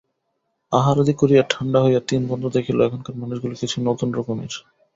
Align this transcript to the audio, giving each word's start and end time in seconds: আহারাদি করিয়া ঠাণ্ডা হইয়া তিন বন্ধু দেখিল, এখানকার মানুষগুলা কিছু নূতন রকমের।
আহারাদি 0.71 1.13
করিয়া 1.13 1.43
ঠাণ্ডা 1.49 1.79
হইয়া 1.83 2.01
তিন 2.09 2.21
বন্ধু 2.31 2.47
দেখিল, 2.49 2.77
এখানকার 2.81 3.15
মানুষগুলা 3.15 3.55
কিছু 3.61 3.77
নূতন 3.81 4.09
রকমের। 4.13 4.53